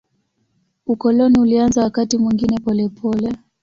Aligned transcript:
Ukoloni 0.85 1.39
ulianza 1.39 1.83
wakati 1.83 2.17
mwingine 2.17 2.59
polepole. 2.59 3.37